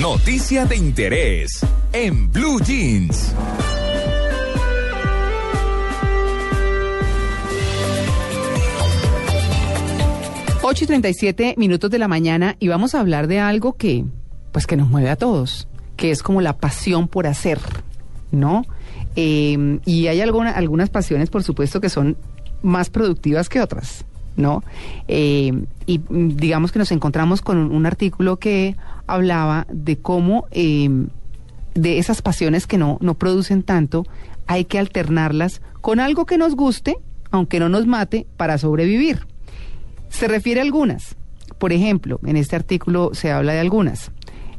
Noticia 0.00 0.64
de 0.64 0.76
interés 0.76 1.60
en 1.92 2.30
Blue 2.32 2.58
Jeans. 2.60 3.32
Ocho 10.64 10.84
y 10.84 10.86
37 10.86 11.54
minutos 11.58 11.90
de 11.90 11.98
la 11.98 12.08
mañana 12.08 12.56
y 12.60 12.68
vamos 12.68 12.94
a 12.94 13.00
hablar 13.00 13.26
de 13.26 13.40
algo 13.40 13.74
que, 13.76 14.04
pues 14.52 14.66
que 14.66 14.76
nos 14.76 14.88
mueve 14.88 15.10
a 15.10 15.16
todos, 15.16 15.66
que 15.96 16.10
es 16.10 16.22
como 16.22 16.40
la 16.40 16.56
pasión 16.58 17.08
por 17.08 17.26
hacer, 17.26 17.58
¿no? 18.30 18.64
Eh, 19.16 19.80
y 19.84 20.06
hay 20.06 20.20
alguna- 20.20 20.52
algunas 20.52 20.88
pasiones, 20.88 21.30
por 21.30 21.42
supuesto, 21.42 21.80
que 21.80 21.88
son 21.88 22.16
más 22.62 22.90
productivas 22.90 23.48
que 23.48 23.60
otras, 23.60 24.04
¿no? 24.36 24.62
Eh, 25.08 25.64
y 25.86 25.98
mm, 25.98 26.36
digamos 26.36 26.72
que 26.72 26.78
nos 26.78 26.92
encontramos 26.92 27.42
con 27.42 27.58
un, 27.58 27.86
artículo 27.86 28.38
que 28.38 28.76
hablaba 29.06 29.66
de 29.70 29.98
cómo 29.98 30.46
eh, 30.50 30.88
de 31.74 31.98
esas 31.98 32.22
pasiones 32.22 32.66
que 32.66 32.78
no, 32.78 32.98
no 33.00 33.14
producen 33.14 33.62
tanto, 33.62 34.04
hay 34.46 34.64
que 34.64 34.78
alternarlas 34.78 35.62
con 35.80 36.00
algo 36.00 36.26
que 36.26 36.38
nos 36.38 36.54
guste, 36.54 36.96
aunque 37.30 37.60
no 37.60 37.68
nos 37.68 37.86
mate, 37.86 38.26
para 38.36 38.58
sobrevivir. 38.58 39.26
Se 40.08 40.28
refiere 40.28 40.60
a 40.60 40.64
algunas. 40.64 41.16
Por 41.58 41.72
ejemplo, 41.72 42.20
en 42.26 42.36
este 42.36 42.56
artículo 42.56 43.10
se 43.14 43.30
habla 43.32 43.52
de 43.52 43.60
algunas. 43.60 44.10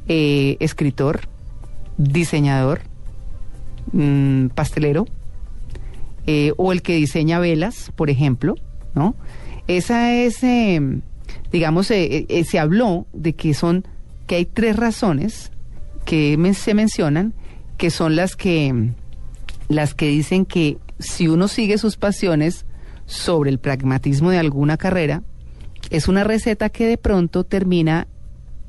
Eh, 0.08 0.58
escritor, 0.60 1.22
diseñador, 1.98 2.82
mm, 3.92 4.48
pastelero, 4.48 5.06
eh, 6.26 6.54
o 6.58 6.72
el 6.72 6.82
que 6.82 6.96
diseña 6.96 7.40
velas, 7.40 7.92
por 7.96 8.10
ejemplo, 8.10 8.56
¿no? 8.96 9.16
Esa 9.68 10.14
es, 10.14 10.44
eh, 10.44 10.80
digamos, 11.52 11.90
eh, 11.92 12.26
eh, 12.30 12.44
se 12.44 12.60
habló 12.60 13.08
de 13.14 13.34
que 13.34 13.54
son, 13.54 13.86
que 14.28 14.36
hay 14.36 14.46
tres 14.46 14.76
razones 14.76 15.52
que 16.06 16.38
se 16.54 16.74
mencionan, 16.74 17.34
que 17.78 17.90
son 17.90 18.16
las 18.16 18.36
que, 18.36 18.90
las 19.70 19.94
que 19.94 20.08
dicen 20.08 20.46
que 20.46 20.78
si 21.00 21.28
uno 21.28 21.48
sigue 21.48 21.78
sus 21.78 21.96
pasiones 21.98 22.66
sobre 23.06 23.50
el 23.50 23.60
pragmatismo 23.60 24.32
de 24.32 24.38
alguna 24.40 24.78
carrera, 24.78 25.24
es 25.90 26.08
una 26.08 26.24
receta 26.24 26.70
que 26.70 26.86
de 26.88 26.98
pronto 26.98 27.44
termina 27.44 28.08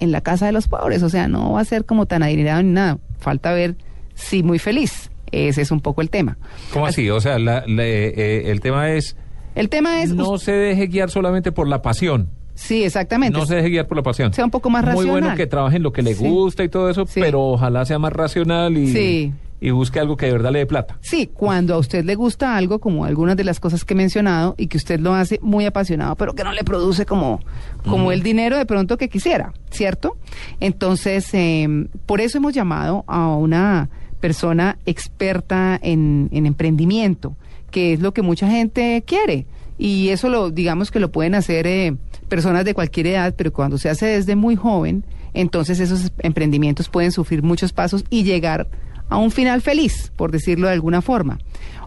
en 0.00 0.10
la 0.12 0.20
casa 0.20 0.46
de 0.46 0.52
los 0.52 0.68
pobres, 0.68 1.02
o 1.02 1.08
sea, 1.08 1.28
no 1.28 1.52
va 1.52 1.60
a 1.60 1.64
ser 1.64 1.84
como 1.84 2.06
tan 2.06 2.22
adinerado 2.22 2.62
ni 2.62 2.70
nada, 2.72 2.98
falta 3.18 3.52
ver 3.52 3.76
si 4.14 4.42
muy 4.42 4.58
feliz. 4.58 5.10
Ese 5.32 5.62
es 5.62 5.70
un 5.72 5.80
poco 5.80 6.02
el 6.02 6.10
tema. 6.10 6.36
¿Cómo 6.72 6.86
así? 6.86 7.10
O 7.10 7.20
sea, 7.20 7.38
la- 7.40 7.64
la- 7.66 7.84
eh, 7.84 8.50
el 8.52 8.60
tema 8.60 8.90
es 8.92 9.16
El 9.54 9.68
tema 9.68 10.02
es... 10.02 10.14
no 10.14 10.38
se 10.38 10.52
deje 10.52 10.86
guiar 10.88 11.10
solamente 11.10 11.52
por 11.52 11.68
la 11.68 11.82
pasión. 11.82 12.28
Sí, 12.54 12.84
exactamente. 12.84 13.36
No 13.38 13.46
se 13.46 13.56
deje 13.56 13.68
guiar 13.70 13.86
por 13.88 13.96
la 13.96 14.02
pasión. 14.02 14.32
Sea 14.32 14.44
un 14.44 14.50
poco 14.50 14.70
más 14.70 14.84
Muy 14.84 14.94
bueno 14.94 15.12
racional. 15.14 15.36
que 15.36 15.46
trabaje 15.46 15.76
en 15.76 15.82
lo 15.82 15.92
que 15.92 16.02
le 16.02 16.14
Sí. 16.14 16.24
gusta 16.28 16.62
y 16.64 16.68
todo 16.68 16.88
eso, 16.88 17.04
Sí. 17.06 17.20
pero 17.20 17.42
ojalá 17.42 17.84
sea 17.84 17.98
más 17.98 18.12
racional 18.12 18.76
y, 18.78 18.86
Sí. 18.92 19.32
y 19.60 19.70
busque 19.70 19.98
algo 19.98 20.16
que 20.16 20.26
de 20.26 20.32
verdad 20.32 20.52
le 20.52 20.60
dé 20.60 20.66
plata. 20.66 20.96
Sí, 21.00 21.28
cuando 21.34 21.74
a 21.74 21.78
usted 21.78 22.04
le 22.04 22.14
gusta 22.14 22.56
algo, 22.56 22.78
como 22.78 23.04
algunas 23.06 23.36
de 23.36 23.42
las 23.42 23.58
cosas 23.58 23.84
que 23.84 23.94
he 23.94 23.96
mencionado, 23.96 24.54
y 24.56 24.68
que 24.68 24.76
usted 24.76 25.00
lo 25.00 25.14
hace 25.14 25.40
muy 25.42 25.64
apasionado, 25.66 26.14
pero 26.14 26.34
que 26.34 26.44
no 26.44 26.52
le 26.52 26.62
produce 26.62 27.06
como, 27.06 27.40
como 27.84 28.12
el 28.12 28.22
dinero 28.22 28.56
de 28.56 28.66
pronto 28.66 28.96
que 28.98 29.08
quisiera, 29.08 29.52
¿cierto? 29.70 30.16
Entonces, 30.60 31.28
eh, 31.34 31.66
por 32.06 32.20
eso 32.20 32.38
hemos 32.38 32.54
llamado 32.54 33.04
a 33.08 33.34
una 33.34 33.88
persona 34.20 34.78
experta 34.86 35.78
en, 35.82 36.28
en 36.32 36.46
emprendimiento, 36.46 37.36
que 37.74 37.94
es 37.94 38.00
lo 38.00 38.14
que 38.14 38.22
mucha 38.22 38.48
gente 38.48 39.02
quiere. 39.04 39.46
Y 39.78 40.10
eso 40.10 40.28
lo, 40.28 40.52
digamos 40.52 40.92
que 40.92 41.00
lo 41.00 41.10
pueden 41.10 41.34
hacer 41.34 41.66
eh, 41.66 41.96
personas 42.28 42.64
de 42.64 42.72
cualquier 42.72 43.08
edad, 43.08 43.34
pero 43.36 43.52
cuando 43.52 43.78
se 43.78 43.88
hace 43.88 44.06
desde 44.06 44.36
muy 44.36 44.54
joven, 44.54 45.04
entonces 45.32 45.80
esos 45.80 46.12
emprendimientos 46.20 46.88
pueden 46.88 47.10
sufrir 47.10 47.42
muchos 47.42 47.72
pasos 47.72 48.04
y 48.10 48.22
llegar 48.22 48.68
a 49.08 49.16
un 49.16 49.32
final 49.32 49.60
feliz, 49.60 50.12
por 50.14 50.30
decirlo 50.30 50.68
de 50.68 50.74
alguna 50.74 51.02
forma. 51.02 51.40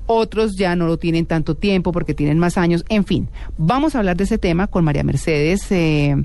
Otros 0.07 0.57
ya 0.57 0.75
no 0.75 0.87
lo 0.87 0.97
tienen 0.97 1.25
tanto 1.25 1.55
tiempo 1.55 1.93
porque 1.93 2.13
tienen 2.13 2.37
más 2.37 2.57
años. 2.57 2.83
En 2.89 3.05
fin, 3.05 3.29
vamos 3.57 3.95
a 3.95 3.99
hablar 3.99 4.17
de 4.17 4.25
ese 4.25 4.37
tema 4.37 4.67
con 4.67 4.83
María 4.83 5.05
Mercedes, 5.05 5.71
eh, 5.71 6.17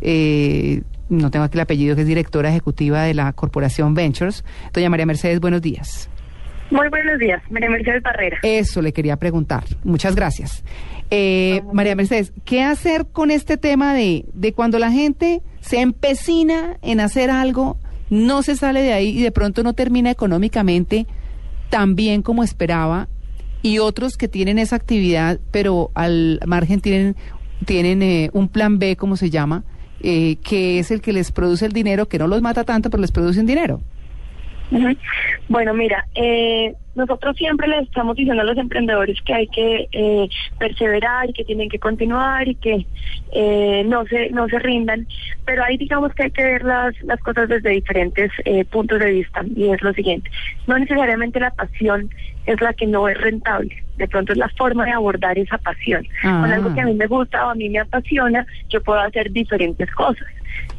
eh, 0.00 0.82
no 1.08 1.32
tengo 1.32 1.44
aquí 1.44 1.56
el 1.56 1.62
apellido, 1.62 1.96
que 1.96 2.02
es 2.02 2.06
directora 2.06 2.50
ejecutiva 2.50 3.02
de 3.02 3.14
la 3.14 3.32
Corporación 3.32 3.94
Ventures. 3.94 4.44
Doña 4.72 4.90
María 4.90 5.06
Mercedes, 5.06 5.40
buenos 5.40 5.60
días. 5.60 6.08
Muy 6.70 6.88
buenos 6.90 7.18
días, 7.18 7.42
María 7.50 7.70
Mercedes 7.70 8.02
Barrera. 8.02 8.38
Eso 8.42 8.82
le 8.82 8.92
quería 8.92 9.16
preguntar. 9.16 9.64
Muchas 9.84 10.14
gracias. 10.14 10.64
Eh, 11.10 11.62
María 11.72 11.96
Mercedes, 11.96 12.32
¿qué 12.44 12.62
hacer 12.62 13.06
con 13.06 13.30
este 13.30 13.56
tema 13.56 13.94
de, 13.94 14.26
de 14.34 14.52
cuando 14.52 14.78
la 14.78 14.90
gente 14.90 15.40
se 15.60 15.80
empecina 15.80 16.76
en 16.82 17.00
hacer 17.00 17.30
algo, 17.30 17.78
no 18.10 18.42
se 18.42 18.56
sale 18.56 18.82
de 18.82 18.92
ahí 18.92 19.18
y 19.18 19.22
de 19.22 19.32
pronto 19.32 19.62
no 19.62 19.72
termina 19.72 20.10
económicamente 20.10 21.06
tan 21.70 21.96
bien 21.96 22.20
como 22.20 22.44
esperaba? 22.44 23.08
Y 23.62 23.78
otros 23.78 24.16
que 24.18 24.28
tienen 24.28 24.58
esa 24.58 24.76
actividad, 24.76 25.40
pero 25.50 25.90
al 25.94 26.38
margen 26.46 26.80
tienen, 26.80 27.16
tienen 27.64 28.02
eh, 28.02 28.30
un 28.34 28.48
plan 28.48 28.78
B, 28.78 28.96
como 28.96 29.16
se 29.16 29.30
llama, 29.30 29.64
eh, 30.00 30.36
que 30.44 30.78
es 30.78 30.90
el 30.90 31.00
que 31.00 31.12
les 31.14 31.32
produce 31.32 31.64
el 31.64 31.72
dinero, 31.72 32.08
que 32.08 32.18
no 32.18 32.28
los 32.28 32.42
mata 32.42 32.64
tanto, 32.64 32.90
pero 32.90 33.00
les 33.00 33.10
produce 33.10 33.40
un 33.40 33.46
dinero. 33.46 33.80
Bueno, 35.48 35.74
mira, 35.74 36.06
eh, 36.14 36.74
nosotros 36.98 37.36
siempre 37.36 37.68
les 37.68 37.84
estamos 37.84 38.16
diciendo 38.16 38.42
a 38.42 38.46
los 38.46 38.58
emprendedores 38.58 39.20
que 39.22 39.32
hay 39.32 39.46
que 39.46 39.88
eh, 39.92 40.28
perseverar 40.58 41.30
y 41.30 41.32
que 41.32 41.44
tienen 41.44 41.68
que 41.68 41.78
continuar 41.78 42.46
y 42.48 42.56
que 42.56 42.86
eh, 43.32 43.84
no 43.86 44.04
se 44.06 44.30
no 44.30 44.48
se 44.48 44.58
rindan, 44.58 45.06
pero 45.46 45.64
ahí 45.64 45.76
digamos 45.76 46.12
que 46.14 46.24
hay 46.24 46.30
que 46.30 46.42
ver 46.42 46.64
las, 46.64 47.00
las 47.02 47.20
cosas 47.20 47.48
desde 47.48 47.70
diferentes 47.70 48.30
eh, 48.44 48.64
puntos 48.64 48.98
de 48.98 49.12
vista 49.12 49.42
y 49.54 49.70
es 49.70 49.80
lo 49.82 49.92
siguiente, 49.94 50.30
no 50.66 50.78
necesariamente 50.78 51.40
la 51.40 51.52
pasión 51.52 52.10
es 52.46 52.60
la 52.60 52.72
que 52.72 52.86
no 52.86 53.08
es 53.08 53.16
rentable, 53.18 53.82
de 53.96 54.08
pronto 54.08 54.32
es 54.32 54.38
la 54.38 54.48
forma 54.50 54.84
de 54.84 54.92
abordar 54.92 55.38
esa 55.38 55.58
pasión. 55.58 56.06
Ah. 56.24 56.40
Con 56.40 56.50
algo 56.50 56.74
que 56.74 56.80
a 56.80 56.86
mí 56.86 56.94
me 56.94 57.06
gusta 57.06 57.46
o 57.46 57.50
a 57.50 57.54
mí 57.54 57.68
me 57.68 57.78
apasiona, 57.78 58.46
yo 58.70 58.82
puedo 58.82 59.00
hacer 59.00 59.30
diferentes 59.30 59.90
cosas. 59.92 60.26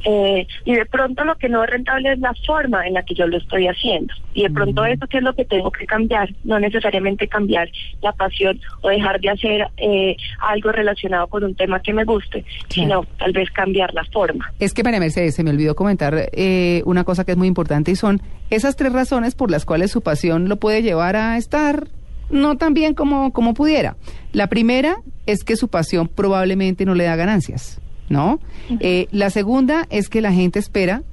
Eh, 0.06 0.48
y 0.64 0.76
de 0.76 0.86
pronto 0.86 1.26
lo 1.26 1.36
que 1.36 1.50
no 1.50 1.64
es 1.64 1.70
rentable 1.70 2.14
es 2.14 2.20
la 2.20 2.34
forma 2.46 2.88
en 2.88 2.94
la 2.94 3.04
que 3.04 3.14
yo 3.14 3.28
lo 3.28 3.38
estoy 3.38 3.68
haciendo. 3.68 4.14
Y 4.34 4.44
de 4.44 4.50
pronto 4.50 4.86
eso 4.86 5.08
que 5.08 5.18
es 5.18 5.24
lo 5.24 5.34
que 5.34 5.46
tengo 5.46 5.72
que 5.72 5.86
cambiar, 5.86 6.09
no 6.44 6.60
necesariamente 6.60 7.28
cambiar 7.28 7.70
la 8.02 8.12
pasión 8.14 8.60
o 8.82 8.90
dejar 8.90 9.20
de 9.20 9.30
hacer 9.30 9.68
eh, 9.78 10.16
algo 10.42 10.72
relacionado 10.72 11.28
con 11.28 11.44
un 11.44 11.56
tema 11.56 11.82
que 11.82 11.94
me 11.94 12.04
guste, 12.04 12.46
sino 12.70 13.06
tal 13.18 13.32
vez 13.34 13.50
cambiar 13.52 13.94
la 13.94 14.04
forma. 14.06 14.52
Es 14.60 14.74
que 14.74 14.84
María 14.84 15.00
Mercedes, 15.00 15.36
se 15.36 15.44
me 15.44 15.52
olvidó 15.52 15.76
comentar 15.76 16.30
eh, 16.32 16.82
una 16.86 17.04
cosa 17.04 17.26
que 17.26 17.32
es 17.32 17.38
muy 17.38 17.48
importante 17.48 17.92
y 17.92 17.96
son 17.96 18.22
esas 18.50 18.76
tres 18.76 18.94
razones 18.94 19.36
por 19.36 19.52
las 19.52 19.66
cuales 19.66 19.92
su 19.92 20.02
pasión 20.02 20.50
lo 20.50 20.58
puede 20.58 20.82
llevar 20.82 21.16
a 21.16 21.38
estar 21.38 21.88
no 22.30 22.58
tan 22.58 22.74
bien 22.74 22.94
como, 22.94 23.32
como 23.34 23.54
pudiera. 23.54 23.96
La 24.32 24.48
primera 24.48 24.98
es 25.26 25.44
que 25.44 25.56
su 25.56 25.68
pasión 25.68 26.08
probablemente 26.08 26.86
no 26.86 26.96
le 26.96 27.06
da 27.06 27.16
ganancias, 27.16 27.82
¿no? 28.10 28.40
Eh, 28.80 29.08
la 29.12 29.30
segunda 29.30 29.88
es 29.90 30.10
que 30.10 30.22
la 30.22 30.32
gente 30.32 30.60
espera 30.60 31.04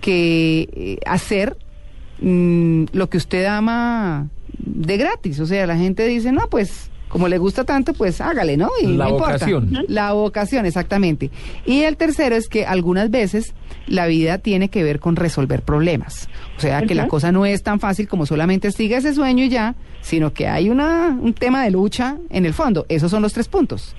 que 0.00 0.68
eh, 0.72 0.98
hacer 1.06 1.56
mm, 2.20 2.84
lo 2.92 3.08
que 3.08 3.16
usted 3.16 3.46
ama 3.46 4.28
de 4.66 4.96
gratis. 4.98 5.40
O 5.40 5.46
sea, 5.46 5.66
la 5.66 5.76
gente 5.76 6.06
dice, 6.06 6.32
no, 6.32 6.48
pues 6.48 6.90
como 7.08 7.28
le 7.28 7.38
gusta 7.38 7.64
tanto, 7.64 7.94
pues 7.94 8.20
hágale, 8.20 8.56
¿no? 8.56 8.70
Y 8.82 8.88
La 8.88 9.04
no 9.04 9.10
importa. 9.12 9.32
vocación. 9.34 9.84
La 9.88 10.12
vocación, 10.12 10.66
exactamente. 10.66 11.30
Y 11.64 11.82
el 11.82 11.96
tercero 11.96 12.34
es 12.34 12.48
que 12.48 12.66
algunas 12.66 13.10
veces 13.10 13.54
la 13.86 14.06
vida 14.06 14.38
tiene 14.38 14.68
que 14.68 14.82
ver 14.82 14.98
con 14.98 15.14
resolver 15.14 15.62
problemas. 15.62 16.28
O 16.56 16.60
sea, 16.60 16.82
que 16.82 16.94
la 16.96 17.06
cosa 17.06 17.30
no 17.30 17.46
es 17.46 17.62
tan 17.62 17.78
fácil 17.78 18.08
como 18.08 18.26
solamente 18.26 18.72
siga 18.72 18.98
ese 18.98 19.14
sueño 19.14 19.44
y 19.44 19.48
ya, 19.48 19.76
sino 20.00 20.32
que 20.32 20.48
hay 20.48 20.68
una, 20.68 21.08
un 21.10 21.32
tema 21.32 21.62
de 21.62 21.70
lucha 21.70 22.16
en 22.30 22.44
el 22.44 22.52
fondo. 22.52 22.84
Esos 22.88 23.10
son 23.12 23.22
los 23.22 23.32
tres 23.32 23.46
puntos. 23.48 23.94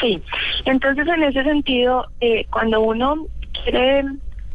Sí, 0.00 0.20
entonces 0.64 1.06
en 1.06 1.22
ese 1.22 1.44
sentido, 1.44 2.06
eh, 2.20 2.46
cuando 2.50 2.80
uno 2.80 3.26
quiere 3.62 4.04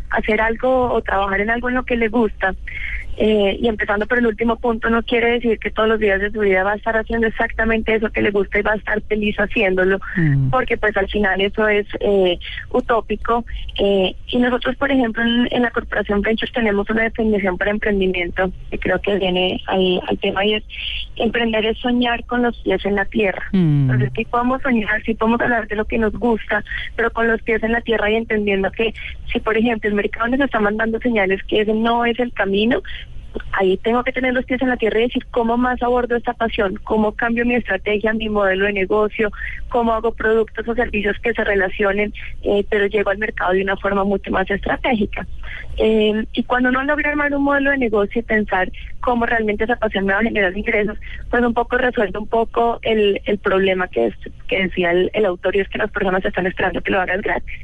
hacer 0.10 0.42
algo 0.42 0.92
o 0.94 1.02
trabajar 1.02 1.40
en 1.40 1.50
algo 1.50 1.70
en 1.70 1.76
lo 1.76 1.84
que 1.86 1.96
le 1.96 2.10
gusta, 2.10 2.54
Eh, 3.20 3.58
y 3.60 3.68
empezando 3.68 4.06
por 4.06 4.20
el 4.20 4.28
último 4.28 4.58
punto, 4.58 4.90
no 4.90 5.02
quiere 5.04 5.32
decir 5.32 5.58
que 5.60 5.72
todos 5.72 5.90
los 5.90 6.00
días 6.00 6.22
de 6.22 6.32
su 6.32 6.40
vida 6.40 6.64
va 6.64 6.74
a 6.74 6.76
estar 6.76 6.96
haciendo 6.96 7.28
exactamente 7.28 7.96
eso 7.96 8.10
que 8.12 8.22
le 8.22 8.32
gusta 8.32 8.60
y 8.60 8.62
va 8.62 8.74
a 8.74 8.76
estar 8.76 9.02
feliz 9.02 9.36
haciéndolo, 9.38 10.00
Mm. 10.16 10.50
porque 10.50 10.78
pues 10.78 10.96
al 10.98 11.08
final 11.10 11.42
eso 11.42 11.68
es 11.68 11.88
eh, 12.00 12.38
utópico. 12.72 13.44
Eh, 13.80 14.16
y 14.28 14.38
nosotros, 14.38 14.76
por 14.76 14.92
ejemplo, 14.92 15.24
en, 15.24 15.48
en 15.52 15.62
la 15.64 15.72
Corporación 15.72 16.22
Ventures 16.22 16.54
tenemos 16.54 16.90
una 16.90 17.04
definición 17.04 17.58
para 17.58 17.72
emprendimiento 17.72 18.52
que 18.70 18.78
creo 18.80 19.02
que 19.02 19.18
viene 19.18 19.62
al, 19.68 20.02
al 20.08 20.18
tema 20.20 20.46
y 20.46 20.56
es 20.56 20.64
emprender 21.16 21.66
es 21.66 21.78
soñar 21.80 22.24
con 22.26 22.44
los 22.44 22.58
pies 22.60 22.86
en 22.86 22.96
la 22.96 23.06
tierra. 23.06 23.44
Mm. 23.52 23.90
Entonces 23.90 24.12
sí 24.16 24.26
podemos 24.26 24.62
soñar, 24.62 25.02
sí 25.04 25.14
podemos 25.14 25.42
hablar 25.42 25.68
de 25.68 25.76
lo 25.76 25.86
que 25.86 25.98
nos 25.98 26.14
gusta, 26.14 26.64
pero 26.96 27.12
con 27.12 27.28
los 27.28 27.42
pies 27.42 27.64
en 27.64 27.72
la 27.72 27.82
tierra 27.82 28.12
y 28.12 28.16
entendiendo 28.16 28.72
que 28.72 28.94
si, 29.32 29.40
por 29.40 29.58
ejemplo, 29.58 29.90
el 29.90 29.96
mercado 29.96 30.28
nos 30.28 30.40
está 30.40 30.60
mandando 30.60 31.00
señales 31.00 31.42
que 31.44 31.62
ese 31.62 31.74
no 31.74 32.06
es 32.06 32.20
el 32.20 32.32
camino, 32.34 32.82
ahí 33.54 33.78
tengo 33.78 34.04
que 34.04 34.12
tener 34.12 34.34
los 34.34 34.46
pies 34.46 34.62
en 34.62 34.70
la 34.70 34.78
tierra 34.78 35.00
y 35.00 35.04
decir 35.04 35.26
cómo 35.32 35.58
más 35.58 35.82
abordo 35.82 36.16
esta 36.16 36.34
pasión, 36.34 36.80
cómo 36.84 37.14
cambio 37.14 37.46
mi 37.46 37.56
estrategia, 37.56 38.14
mi 38.14 38.30
modelo 38.30 38.66
de 38.66 38.74
negocio, 38.74 39.32
cómo 39.70 39.94
hago 39.94 40.12
productos 40.14 40.68
o 40.68 40.76
servicios 40.76 41.18
que 41.20 41.34
se 41.34 41.44
relacionen, 41.44 42.14
eh, 42.44 42.66
pero 42.70 42.88
llego 42.88 43.10
al 43.10 43.18
mercado 43.18 43.54
de 43.54 43.62
una 43.62 43.78
forma 43.78 44.04
mucho 44.04 44.32
más 44.32 44.50
estratégica. 44.50 45.26
Eh, 45.78 46.26
y 46.34 46.44
cuando 46.44 46.70
uno 46.70 46.84
logra 46.84 47.12
armar 47.12 47.34
un 47.34 47.44
modelo 47.44 47.72
de 47.72 47.78
negocio 47.78 48.20
y 48.20 48.24
pensar 48.24 48.72
cómo 49.02 49.26
realmente 49.26 49.64
esa 49.64 49.76
pasión 49.76 50.06
me 50.06 50.14
va 50.14 50.20
a 50.20 50.24
generar 50.24 50.58
ingresos, 50.58 50.98
pues 51.30 51.44
un 51.44 51.54
poco 51.54 51.78
resuelve 51.78 52.18
un 52.20 52.28
poco 52.28 52.80
el, 52.82 53.22
el 53.26 53.38
problema 53.38 53.88
que, 53.88 54.08
es, 54.08 54.16
que 54.48 54.64
decía 54.64 54.92
el, 54.92 55.12
el 55.14 55.26
autor 55.26 55.56
y 55.56 55.60
es 55.60 55.70
que 55.70 55.78
las 55.78 55.92
personas 55.92 56.26
están 56.26 56.48
esperando 56.48 56.82
que 56.82 56.92
lo 56.92 57.00
hagas 57.00 57.22
gratis. 57.22 57.58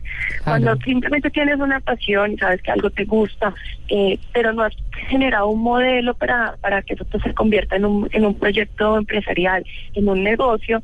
Cuando 0.43 0.75
simplemente 0.77 1.29
tienes 1.29 1.59
una 1.59 1.79
pasión 1.79 2.33
y 2.33 2.37
sabes 2.37 2.61
que 2.61 2.71
algo 2.71 2.89
te 2.89 3.05
gusta, 3.05 3.53
eh, 3.89 4.17
pero 4.33 4.53
no 4.53 4.63
has 4.63 4.75
generado 5.07 5.47
un 5.47 5.62
modelo 5.63 6.13
para, 6.13 6.57
para 6.61 6.81
que 6.81 6.93
eso 6.93 7.05
pues, 7.05 7.23
se 7.23 7.33
convierta 7.33 7.75
en 7.75 7.85
un, 7.85 8.09
en 8.11 8.25
un 8.25 8.35
proyecto 8.35 8.97
empresarial, 8.97 9.65
en 9.95 10.09
un 10.09 10.23
negocio, 10.23 10.81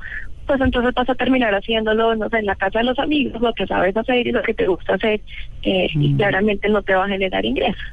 pues 0.50 0.60
entonces 0.62 0.96
vas 0.96 1.08
a 1.08 1.14
terminar 1.14 1.54
haciéndolo, 1.54 2.16
no 2.16 2.28
sé, 2.30 2.40
en 2.40 2.48
la 2.48 2.56
casa 2.56 2.80
de 2.80 2.86
los 2.86 2.98
amigos, 2.98 3.40
lo 3.40 3.54
que 3.54 3.68
sabes 3.68 3.96
hacer 3.96 4.26
y 4.26 4.32
lo 4.32 4.42
que 4.42 4.56
te 4.56 4.66
gusta 4.66 4.96
hacer, 4.96 5.22
eh, 5.62 5.88
y 5.94 6.16
claramente 6.16 6.68
no 6.70 6.82
te 6.82 6.96
va 6.96 7.06
a 7.06 7.08
generar 7.08 7.46
ingresos. 7.46 7.84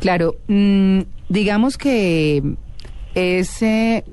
Claro, 0.00 0.36
mm, 0.46 1.00
digamos 1.28 1.76
que 1.76 2.42
ese, 3.14 4.04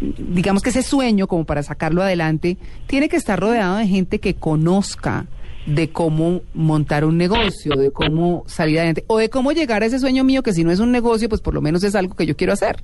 digamos 0.00 0.64
que 0.64 0.70
ese 0.70 0.82
sueño, 0.82 1.28
como 1.28 1.44
para 1.44 1.62
sacarlo 1.62 2.02
adelante, 2.02 2.56
tiene 2.88 3.08
que 3.08 3.16
estar 3.16 3.38
rodeado 3.38 3.76
de 3.76 3.86
gente 3.86 4.18
que 4.18 4.34
conozca 4.34 5.26
de 5.66 5.90
cómo 5.90 6.40
montar 6.54 7.04
un 7.04 7.16
negocio, 7.18 7.76
de 7.76 7.90
cómo 7.92 8.42
salir 8.46 8.78
adelante, 8.78 9.04
o 9.06 9.18
de 9.18 9.30
cómo 9.30 9.52
llegar 9.52 9.82
a 9.82 9.86
ese 9.86 9.98
sueño 9.98 10.24
mío, 10.24 10.42
que 10.42 10.52
si 10.52 10.64
no 10.64 10.70
es 10.72 10.80
un 10.80 10.90
negocio, 10.90 11.28
pues 11.28 11.40
por 11.40 11.54
lo 11.54 11.60
menos 11.62 11.84
es 11.84 11.94
algo 11.94 12.14
que 12.16 12.26
yo 12.26 12.36
quiero 12.36 12.52
hacer. 12.52 12.82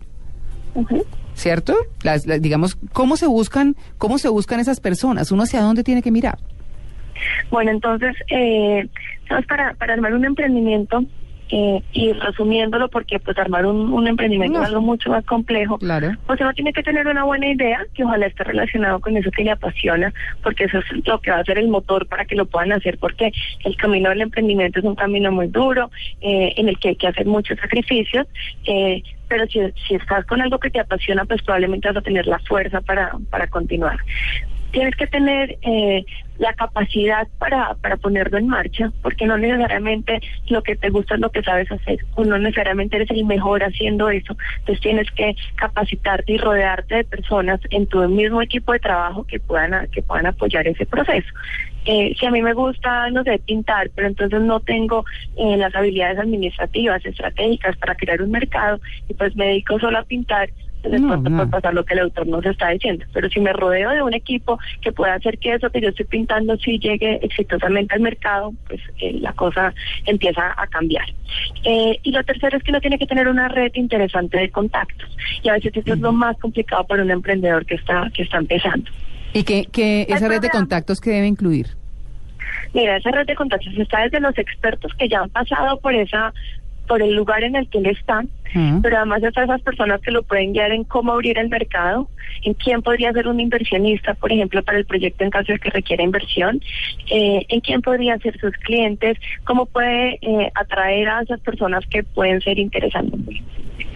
¿Cierto? 1.34 1.74
Las, 2.02 2.26
las- 2.26 2.40
digamos, 2.40 2.76
¿cómo 2.92 3.16
se 3.16 3.26
buscan, 3.26 3.76
cómo 3.96 4.18
se 4.18 4.28
buscan 4.28 4.60
esas 4.60 4.80
personas? 4.80 5.30
¿Uno 5.32 5.42
hacia 5.44 5.60
dónde 5.62 5.82
tiene 5.84 6.02
que 6.02 6.10
mirar? 6.10 6.38
Bueno, 7.50 7.70
entonces, 7.72 8.14
eh, 8.30 8.88
¿sabes? 9.28 9.46
Para, 9.46 9.74
para 9.74 9.94
armar 9.94 10.14
un 10.14 10.24
emprendimiento, 10.24 11.04
eh, 11.50 11.82
y 11.92 12.12
resumiéndolo, 12.12 12.88
porque 12.88 13.18
pues 13.18 13.36
armar 13.38 13.66
un, 13.66 13.92
un 13.92 14.06
emprendimiento 14.06 14.58
No. 14.58 14.62
es 14.64 14.68
algo 14.70 14.80
mucho 14.82 15.10
más 15.10 15.24
complejo, 15.24 15.78
Claro. 15.78 16.12
pues 16.26 16.40
uno 16.40 16.52
tiene 16.52 16.72
que 16.72 16.82
tener 16.82 17.06
una 17.06 17.24
buena 17.24 17.48
idea 17.48 17.84
que 17.94 18.04
ojalá 18.04 18.26
esté 18.26 18.44
relacionado 18.44 19.00
con 19.00 19.16
eso 19.16 19.30
que 19.30 19.44
le 19.44 19.50
apasiona, 19.52 20.12
porque 20.42 20.64
eso 20.64 20.78
es 20.78 21.06
lo 21.06 21.20
que 21.20 21.30
va 21.30 21.38
a 21.38 21.44
ser 21.44 21.58
el 21.58 21.68
motor 21.68 22.06
para 22.06 22.24
que 22.24 22.34
lo 22.36 22.46
puedan 22.46 22.72
hacer, 22.72 22.98
porque 22.98 23.32
el 23.64 23.76
camino 23.76 24.10
del 24.10 24.20
emprendimiento 24.22 24.78
es 24.78 24.84
un 24.84 24.94
camino 24.94 25.32
muy 25.32 25.46
duro, 25.48 25.90
eh, 26.20 26.52
en 26.56 26.68
el 26.68 26.78
que 26.78 26.88
hay 26.90 26.96
que 26.96 27.08
hacer 27.08 27.26
muchos 27.26 27.58
sacrificios, 27.58 28.26
eh, 28.66 29.02
pero 29.28 29.46
si, 29.46 29.60
si 29.86 29.94
estás 29.94 30.24
con 30.26 30.40
algo 30.40 30.58
que 30.58 30.70
te 30.70 30.80
apasiona, 30.80 31.24
pues 31.24 31.42
probablemente 31.42 31.88
vas 31.88 31.96
a 31.98 32.02
tener 32.02 32.26
la 32.26 32.38
fuerza 32.40 32.80
para, 32.80 33.12
para 33.30 33.46
continuar 33.46 33.98
tienes 34.70 34.94
que 34.96 35.06
tener 35.06 35.58
eh, 35.62 36.04
la 36.38 36.52
capacidad 36.52 37.26
para, 37.38 37.74
para 37.74 37.96
ponerlo 37.96 38.38
en 38.38 38.48
marcha, 38.48 38.92
porque 39.02 39.26
no 39.26 39.36
necesariamente 39.36 40.20
lo 40.48 40.62
que 40.62 40.76
te 40.76 40.90
gusta 40.90 41.14
es 41.14 41.20
lo 41.20 41.30
que 41.30 41.42
sabes 41.42 41.70
hacer, 41.70 41.98
o 42.14 42.24
no 42.24 42.38
necesariamente 42.38 42.96
eres 42.96 43.10
el 43.10 43.24
mejor 43.24 43.62
haciendo 43.64 44.08
eso. 44.08 44.36
Entonces 44.60 44.80
tienes 44.80 45.10
que 45.12 45.34
capacitarte 45.56 46.32
y 46.32 46.38
rodearte 46.38 46.96
de 46.96 47.04
personas 47.04 47.60
en 47.70 47.86
tu 47.86 48.06
mismo 48.08 48.40
equipo 48.40 48.72
de 48.72 48.78
trabajo 48.78 49.24
que 49.24 49.40
puedan, 49.40 49.88
que 49.88 50.02
puedan 50.02 50.26
apoyar 50.26 50.66
ese 50.68 50.86
proceso. 50.86 51.28
Eh, 51.84 52.14
si 52.18 52.26
a 52.26 52.30
mí 52.30 52.42
me 52.42 52.52
gusta, 52.52 53.08
no 53.10 53.24
sé, 53.24 53.38
pintar, 53.38 53.90
pero 53.94 54.08
entonces 54.08 54.40
no 54.42 54.60
tengo 54.60 55.04
eh, 55.36 55.56
las 55.56 55.74
habilidades 55.74 56.18
administrativas, 56.18 57.04
estratégicas 57.04 57.76
para 57.78 57.94
crear 57.94 58.20
un 58.20 58.30
mercado, 58.30 58.78
y 59.08 59.14
pues 59.14 59.34
me 59.36 59.46
dedico 59.46 59.78
solo 59.80 59.98
a 59.98 60.02
pintar, 60.02 60.50
pues 60.82 60.92
de 60.92 60.98
No, 61.00 61.08
pronto 61.08 61.30
no. 61.30 61.36
puede 61.38 61.50
pasar 61.50 61.74
lo 61.74 61.84
que 61.84 61.94
el 61.94 62.00
autor 62.00 62.26
nos 62.26 62.44
está 62.46 62.68
diciendo. 62.70 63.04
Pero 63.12 63.28
si 63.28 63.40
me 63.40 63.52
rodeo 63.52 63.90
de 63.90 64.02
un 64.02 64.14
equipo 64.14 64.58
que 64.80 64.92
pueda 64.92 65.14
hacer 65.14 65.38
que 65.38 65.54
eso 65.54 65.70
que 65.70 65.80
yo 65.80 65.88
estoy 65.88 66.04
pintando 66.06 66.56
sí 66.58 66.78
llegue 66.78 67.18
exitosamente 67.22 67.94
al 67.94 68.00
mercado, 68.00 68.52
pues 68.66 68.80
eh, 69.00 69.18
la 69.20 69.32
cosa 69.32 69.72
empieza 70.06 70.54
a 70.56 70.66
cambiar. 70.68 71.06
Eh, 71.64 71.98
y 72.02 72.10
lo 72.12 72.22
tercero 72.24 72.56
es 72.56 72.62
que 72.62 72.70
uno 72.70 72.80
tiene 72.80 72.98
que 72.98 73.06
tener 73.06 73.28
una 73.28 73.48
red 73.48 73.72
interesante 73.74 74.38
de 74.38 74.50
contactos. 74.50 75.08
Y 75.42 75.48
a 75.48 75.54
veces 75.54 75.72
eso 75.76 75.94
es 75.94 76.00
lo 76.00 76.12
más 76.12 76.36
complicado 76.38 76.84
para 76.86 77.02
un 77.02 77.10
emprendedor 77.10 77.66
que 77.66 77.74
está, 77.74 78.10
que 78.14 78.22
está 78.22 78.38
empezando. 78.38 78.90
¿Y 79.32 79.42
que, 79.44 79.66
que 79.66 80.06
esa 80.08 80.28
red 80.28 80.40
de 80.40 80.48
contactos 80.50 81.00
que 81.00 81.10
debe 81.10 81.26
incluir? 81.26 81.66
Mira, 82.72 82.96
esa 82.96 83.10
red 83.10 83.26
de 83.26 83.34
contactos 83.34 83.72
está 83.76 84.02
desde 84.02 84.20
los 84.20 84.36
expertos 84.38 84.92
que 84.98 85.08
ya 85.08 85.20
han 85.20 85.30
pasado 85.30 85.78
por 85.80 85.94
esa 85.94 86.32
por 86.88 87.02
el 87.02 87.14
lugar 87.14 87.44
en 87.44 87.54
el 87.54 87.68
que 87.68 87.78
él 87.78 87.86
está, 87.86 88.24
pero 88.82 88.96
además 88.96 89.22
están 89.22 89.44
esas 89.44 89.60
personas 89.60 90.00
que 90.00 90.10
lo 90.10 90.22
pueden 90.22 90.52
guiar 90.52 90.72
en 90.72 90.84
cómo 90.84 91.12
abrir 91.12 91.38
el 91.38 91.48
mercado, 91.48 92.08
en 92.42 92.54
quién 92.54 92.82
podría 92.82 93.12
ser 93.12 93.28
un 93.28 93.38
inversionista, 93.40 94.14
por 94.14 94.32
ejemplo, 94.32 94.62
para 94.62 94.78
el 94.78 94.86
proyecto 94.86 95.22
en 95.22 95.30
caso 95.30 95.52
de 95.52 95.58
que 95.58 95.70
requiera 95.70 96.02
inversión, 96.02 96.60
eh, 97.10 97.44
en 97.48 97.60
quién 97.60 97.82
podrían 97.82 98.20
ser 98.20 98.38
sus 98.40 98.52
clientes, 98.56 99.18
cómo 99.44 99.66
puede 99.66 100.18
eh, 100.22 100.50
atraer 100.54 101.08
a 101.08 101.22
esas 101.22 101.40
personas 101.40 101.84
que 101.90 102.02
pueden 102.02 102.40
ser 102.40 102.58
interesantes. 102.58 103.20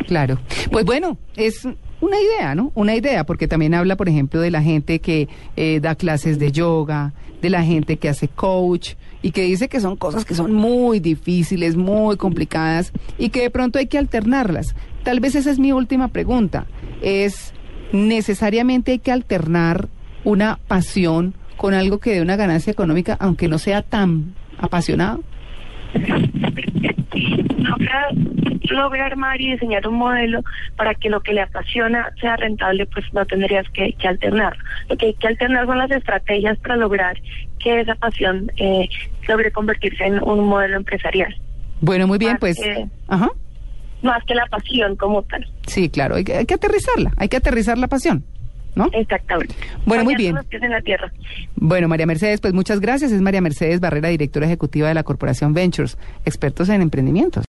Claro. 0.06 0.38
Pues 0.70 0.84
bueno, 0.84 1.16
es 1.36 1.66
una 2.02 2.20
idea, 2.20 2.54
¿no? 2.56 2.72
Una 2.75 2.96
idea, 2.96 3.25
porque 3.25 3.46
también 3.46 3.75
habla, 3.75 3.96
por 3.96 4.08
ejemplo, 4.08 4.40
de 4.40 4.50
la 4.50 4.60
gente 4.60 4.99
que 4.99 5.28
eh, 5.54 5.78
da 5.81 5.94
clases 5.94 6.40
de 6.40 6.50
yoga, 6.50 7.12
de 7.40 7.49
la 7.49 7.62
gente 7.62 7.96
que 7.96 8.08
hace 8.08 8.26
coach 8.26 8.94
y 9.22 9.31
que 9.31 9.43
dice 9.44 9.69
que 9.69 9.81
son 9.81 9.96
cosas 9.96 10.25
que 10.25 10.34
son 10.34 10.52
muy 10.52 10.99
difíciles, 10.99 11.76
muy 11.76 12.16
complicadas 12.16 12.93
y 13.19 13.28
que 13.28 13.43
de 13.43 13.50
pronto 13.50 13.78
hay 13.78 13.87
que 13.87 13.99
alternarlas. 13.99 14.75
Tal 15.04 15.20
vez 15.20 15.37
esa 15.37 15.52
es 15.52 15.60
mi 15.60 15.70
última 15.70 16.08
pregunta. 16.08 16.66
Es, 17.02 17.54
¿necesariamente 17.93 18.90
hay 18.90 18.99
que 18.99 19.12
alternar 19.12 19.88
una 20.25 20.58
pasión 20.66 21.34
con 21.56 21.72
algo 21.72 21.99
que 21.99 22.14
dé 22.14 22.20
una 22.20 22.34
ganancia 22.34 22.72
económica, 22.72 23.16
aunque 23.20 23.46
no 23.46 23.58
sea 23.58 23.82
tan 23.82 24.34
apasionado? 24.58 25.22
logra, 27.14 28.09
logra 28.70 29.07
armar 29.07 29.40
y 29.40 29.52
diseñar 29.52 29.87
un 29.88 29.95
modelo 29.97 30.42
para 30.76 30.95
que 30.95 31.11
lo 31.11 31.21
que 31.21 31.33
le 31.33 31.42
apasiona 31.42 32.11
sea 32.21 32.37
rentable, 32.37 32.87
pues 32.87 33.04
no 33.12 33.25
tendrías 33.26 33.69
que, 33.71 33.92
que 33.95 34.09
alternar. 34.09 34.57
Lo 34.88 34.97
que 34.97 35.07
hay 35.07 35.14
que 35.14 35.26
alternar 35.28 35.66
son 35.66 35.78
las 35.78 35.90
estrategias 35.90 36.59
para 36.59 36.76
lograr 36.76 37.16
que 37.59 37.81
esa 37.81 37.95
pasión 37.95 38.50
eh, 38.57 38.88
logre 39.28 39.50
convertirse 39.52 40.04
en 40.04 40.23
un 40.23 40.47
modelo 40.47 40.76
empresarial, 40.76 41.35
Bueno, 41.81 42.07
muy 42.07 42.19
bien, 42.19 42.33
Más 42.33 42.40
pues... 42.40 42.59
que- 42.59 42.87
Ajá. 43.09 43.28
más 44.02 44.25
que 44.25 44.35
la 44.35 44.47
pasión 44.47 44.97
como 44.97 45.23
tal. 45.23 45.47
Sí, 45.66 45.88
claro, 45.88 46.16
hay 46.16 46.25
que, 46.25 46.35
hay 46.37 46.45
que 46.47 46.54
aterrizarla, 46.54 47.12
hay 47.16 47.28
que 47.28 47.37
aterrizar 47.37 47.78
la 47.78 47.87
pasión, 47.87 48.25
¿no? 48.75 48.88
Exactamente. 48.93 49.55
Bueno, 49.87 50.05
muy 50.05 50.14
bien. 50.14 50.33
con 50.33 50.38
los 50.38 50.47
pies 50.47 50.62
en 50.62 50.71
la 50.71 50.81
tierra. 50.81 51.12
Bueno, 51.57 51.88
María 51.88 52.07
Mercedes, 52.07 52.41
pues 52.41 52.55
muchas 52.55 52.81
gracias. 52.81 53.12
Es 53.12 53.21
María 53.21 53.41
Mercedes 53.41 53.81
Barrera, 53.81 54.09
directora 54.09 54.47
ejecutiva 54.47 54.88
de 54.88 54.95
la 54.95 55.02
Corporación 55.02 55.55
Ventures, 55.55 55.99
expertos 56.25 56.69
en 56.69 56.83
emprendimientos. 56.83 57.41